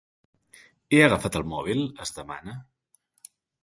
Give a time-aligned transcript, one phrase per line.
[0.95, 2.61] He agafat el mòbil?, es demana.